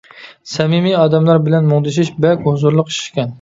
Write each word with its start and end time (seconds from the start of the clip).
سەمىمىي 0.53 0.95
ئادەملەر 1.01 1.41
بىلەن 1.49 1.69
مۇڭدىشىش 1.73 2.11
بەك 2.27 2.43
ھۇزۇرلۇق 2.49 2.91
ئىشكەن. 2.95 3.29